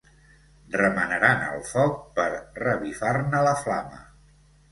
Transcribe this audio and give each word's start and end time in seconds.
Remenaran 0.79 1.43
el 1.49 1.59
foc 1.73 1.99
per 2.19 2.25
revifar-ne 2.61 3.45
la 3.49 3.55
flama. 3.67 4.01